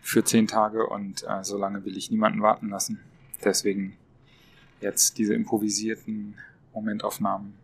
[0.00, 3.00] für zehn Tage und äh, so lange will ich niemanden warten lassen.
[3.44, 3.96] Deswegen
[4.80, 6.36] jetzt diese improvisierten
[6.72, 7.54] Momentaufnahmen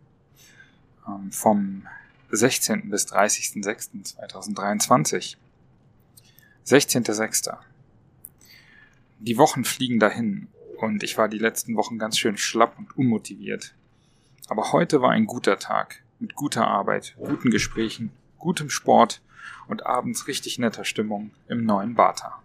[1.07, 1.87] ähm, vom
[2.31, 2.89] 16.
[2.89, 5.37] bis 30.06.2023.
[6.65, 7.55] 16.06.
[9.19, 13.73] Die Wochen fliegen dahin und ich war die letzten Wochen ganz schön schlapp und unmotiviert.
[14.47, 18.11] Aber heute war ein guter Tag mit guter Arbeit, guten Gesprächen,
[18.45, 19.23] gutem Sport
[19.67, 22.43] und abends richtig netter Stimmung im neuen Bata.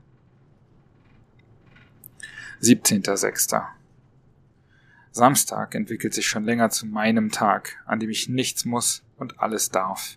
[2.62, 3.66] 17.06.
[5.12, 9.68] Samstag entwickelt sich schon länger zu meinem Tag, an dem ich nichts muss und alles
[9.70, 10.16] darf.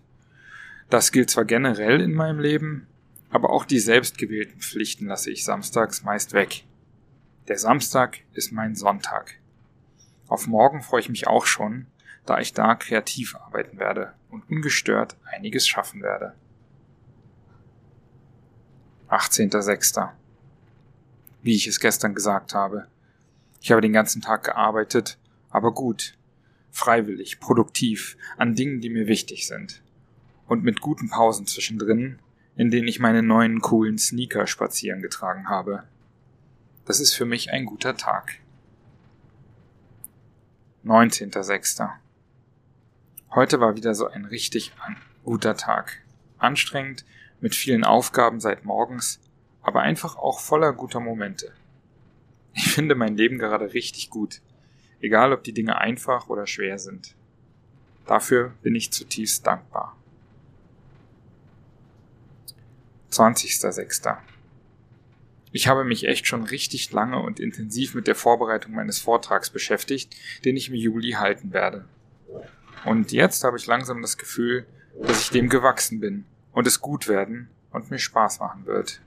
[0.90, 2.88] Das gilt zwar generell in meinem Leben,
[3.30, 6.64] aber auch die selbstgewählten Pflichten lasse ich samstags meist weg.
[7.50, 9.36] Der Samstag ist mein Sonntag.
[10.28, 11.88] Auf morgen freue ich mich auch schon,
[12.26, 16.34] da ich da kreativ arbeiten werde und ungestört einiges schaffen werde.
[19.10, 20.10] 18.06.
[21.42, 22.88] Wie ich es gestern gesagt habe.
[23.62, 25.18] Ich habe den ganzen Tag gearbeitet,
[25.50, 26.18] aber gut,
[26.72, 29.82] freiwillig, produktiv, an Dingen, die mir wichtig sind.
[30.48, 32.20] Und mit guten Pausen zwischendrin,
[32.56, 35.84] in denen ich meine neuen coolen Sneaker spazieren getragen habe.
[36.86, 38.40] Das ist für mich ein guter Tag.
[40.84, 42.03] 19.06.
[43.36, 44.72] Heute war wieder so ein richtig
[45.23, 46.03] guter Tag.
[46.38, 47.03] Anstrengend,
[47.42, 49.20] mit vielen Aufgaben seit morgens,
[49.64, 51.52] aber einfach auch voller guter Momente.
[52.53, 54.41] Ich finde mein Leben gerade richtig gut,
[55.02, 57.16] egal ob die Dinge einfach oder schwer sind.
[58.06, 59.97] Dafür bin ich zutiefst dankbar.
[63.12, 64.18] 20.06.
[65.52, 70.16] Ich habe mich echt schon richtig lange und intensiv mit der Vorbereitung meines Vortrags beschäftigt,
[70.46, 71.85] den ich im Juli halten werde.
[72.86, 74.66] Und jetzt habe ich langsam das Gefühl,
[75.02, 79.02] dass ich dem gewachsen bin und es gut werden und mir Spaß machen wird.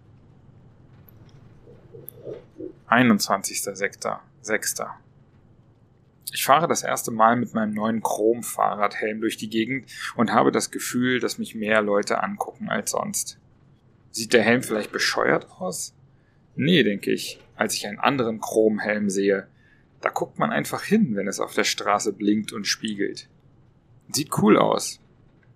[2.88, 4.88] 21.06.
[6.32, 10.70] Ich fahre das erste Mal mit meinem neuen Chrom-Fahrradhelm durch die Gegend und habe das
[10.70, 13.38] Gefühl, dass mich mehr Leute angucken als sonst.
[14.10, 15.94] Sieht der Helm vielleicht bescheuert aus?
[16.54, 19.46] Nee, denke ich, als ich einen anderen Chromhelm sehe.
[20.00, 23.28] Da guckt man einfach hin, wenn es auf der Straße blinkt und spiegelt.
[24.08, 25.00] Sieht cool aus.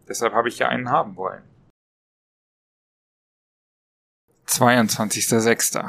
[0.08, 1.42] Deshalb habe ich ja einen haben wollen.
[4.46, 5.88] 22.06.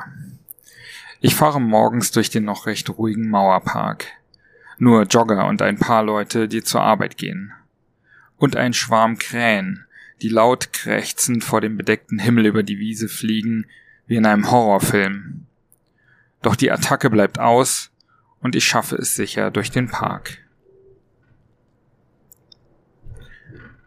[1.19, 4.07] Ich fahre morgens durch den noch recht ruhigen Mauerpark.
[4.77, 7.53] Nur Jogger und ein paar Leute, die zur Arbeit gehen.
[8.37, 9.85] Und ein Schwarm Krähen,
[10.21, 13.67] die laut krächzend vor dem bedeckten Himmel über die Wiese fliegen,
[14.07, 15.45] wie in einem Horrorfilm.
[16.41, 17.91] Doch die Attacke bleibt aus
[18.41, 20.40] und ich schaffe es sicher durch den Park.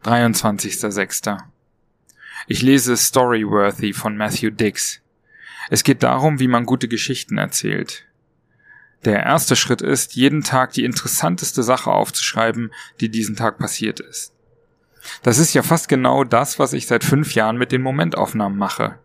[0.04, 1.38] 23.06.
[2.46, 5.00] Ich lese Storyworthy von Matthew Dix.
[5.70, 8.04] Es geht darum, wie man gute Geschichten erzählt.
[9.06, 12.70] Der erste Schritt ist, jeden Tag die interessanteste Sache aufzuschreiben,
[13.00, 14.34] die diesen Tag passiert ist.
[15.22, 18.98] Das ist ja fast genau das, was ich seit fünf Jahren mit den Momentaufnahmen mache.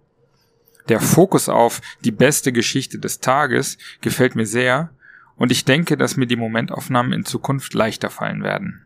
[0.89, 4.89] Der Fokus auf die beste Geschichte des Tages gefällt mir sehr
[5.37, 8.85] und ich denke, dass mir die Momentaufnahmen in Zukunft leichter fallen werden.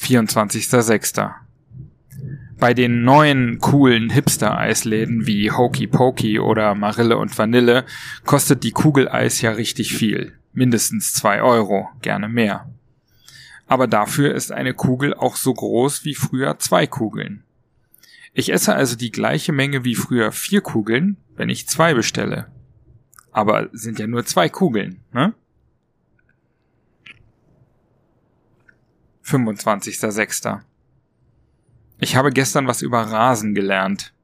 [0.00, 1.32] 24.06.
[2.58, 7.84] Bei den neuen coolen Hipster-Eisläden wie Hokey Pokey oder Marille und Vanille
[8.24, 10.32] kostet die Kugel Eis ja richtig viel.
[10.52, 12.68] Mindestens zwei Euro, gerne mehr.
[13.66, 17.44] Aber dafür ist eine Kugel auch so groß wie früher zwei Kugeln.
[18.32, 22.46] Ich esse also die gleiche Menge wie früher vier Kugeln, wenn ich zwei bestelle.
[23.30, 25.34] Aber sind ja nur zwei Kugeln, ne?
[29.28, 30.60] 25.06.
[32.00, 34.14] Ich habe gestern was über Rasen gelernt.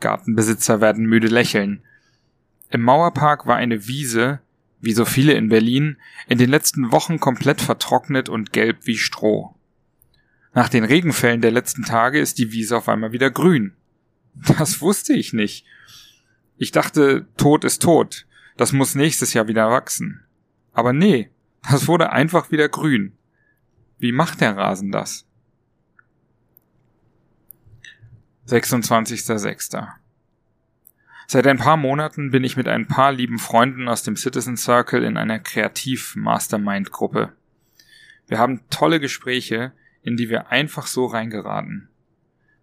[0.00, 1.82] Gartenbesitzer werden müde lächeln.
[2.70, 4.40] Im Mauerpark war eine Wiese,
[4.80, 9.54] wie so viele in Berlin, in den letzten Wochen komplett vertrocknet und gelb wie Stroh.
[10.54, 13.74] Nach den Regenfällen der letzten Tage ist die Wiese auf einmal wieder grün.
[14.56, 15.66] Das wusste ich nicht.
[16.56, 18.26] Ich dachte, tot ist tot.
[18.56, 20.22] Das muss nächstes Jahr wieder wachsen.
[20.72, 21.30] Aber nee,
[21.68, 23.12] das wurde einfach wieder grün.
[24.00, 25.26] Wie macht der Rasen das?
[28.48, 29.88] 26.06.
[31.26, 35.04] Seit ein paar Monaten bin ich mit ein paar lieben Freunden aus dem Citizen Circle
[35.04, 37.34] in einer Kreativ-Mastermind-Gruppe.
[38.26, 39.72] Wir haben tolle Gespräche,
[40.02, 41.90] in die wir einfach so reingeraten.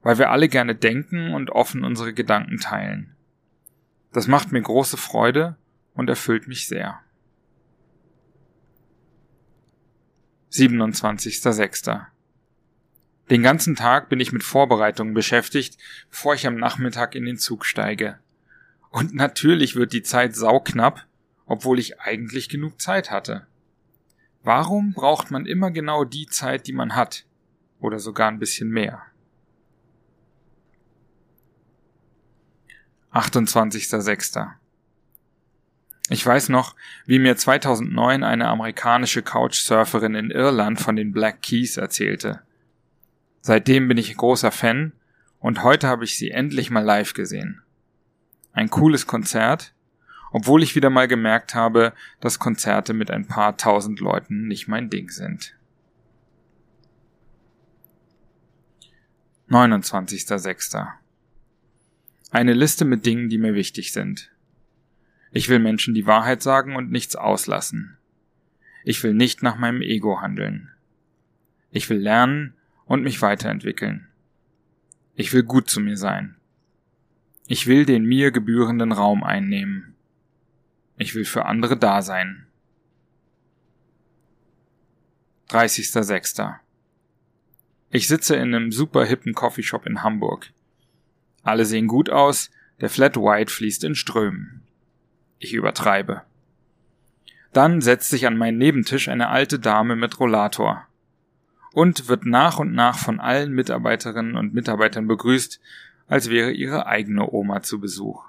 [0.01, 3.15] Weil wir alle gerne denken und offen unsere Gedanken teilen.
[4.11, 5.55] Das macht mir große Freude
[5.93, 6.99] und erfüllt mich sehr.
[10.57, 12.05] 27.06.
[13.29, 15.77] Den ganzen Tag bin ich mit Vorbereitungen beschäftigt,
[16.09, 18.19] bevor ich am Nachmittag in den Zug steige.
[18.89, 21.05] Und natürlich wird die Zeit sauknapp,
[21.45, 23.45] obwohl ich eigentlich genug Zeit hatte.
[24.43, 27.25] Warum braucht man immer genau die Zeit, die man hat?
[27.79, 29.03] Oder sogar ein bisschen mehr?
[33.11, 34.56] 28.06.
[36.09, 36.75] Ich weiß noch,
[37.05, 42.41] wie mir 2009 eine amerikanische Couchsurferin in Irland von den Black Keys erzählte.
[43.41, 44.93] Seitdem bin ich großer Fan
[45.39, 47.61] und heute habe ich sie endlich mal live gesehen.
[48.53, 49.73] Ein cooles Konzert,
[50.31, 54.89] obwohl ich wieder mal gemerkt habe, dass Konzerte mit ein paar tausend Leuten nicht mein
[54.89, 55.55] Ding sind.
[59.49, 60.87] 29.06.
[62.31, 64.31] Eine Liste mit Dingen, die mir wichtig sind.
[65.31, 67.97] Ich will Menschen die Wahrheit sagen und nichts auslassen.
[68.83, 70.69] Ich will nicht nach meinem Ego handeln.
[71.71, 72.53] Ich will lernen
[72.85, 74.07] und mich weiterentwickeln.
[75.15, 76.35] Ich will gut zu mir sein.
[77.47, 79.95] Ich will den mir gebührenden Raum einnehmen.
[80.97, 82.47] Ich will für andere da sein.
[85.49, 86.55] 30.06.
[87.89, 90.51] Ich sitze in einem super hippen Coffeeshop in Hamburg.
[91.41, 92.51] Alle sehen gut aus,
[92.81, 94.66] der Flat White fließt in Strömen.
[95.39, 96.23] Ich übertreibe.
[97.53, 100.87] Dann setzt sich an meinen Nebentisch eine alte Dame mit Rollator
[101.73, 105.59] und wird nach und nach von allen Mitarbeiterinnen und Mitarbeitern begrüßt,
[106.07, 108.23] als wäre ihre eigene Oma zu Besuch.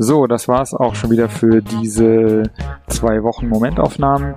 [0.00, 2.52] So, das war's auch schon wieder für diese
[2.88, 4.36] zwei Wochen Momentaufnahmen.